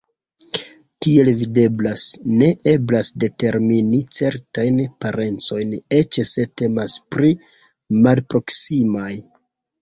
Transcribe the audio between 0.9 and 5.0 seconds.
Kiel videblas, ne eblas determini certajn